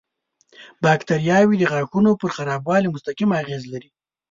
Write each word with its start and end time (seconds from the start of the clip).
باکتریاوې 0.83 1.55
د 1.59 1.63
غاښونو 1.71 2.11
پر 2.21 2.29
خرابوالي 2.35 2.87
مستقیم 2.93 3.29
اغېز 3.41 3.63
لري. 3.73 3.89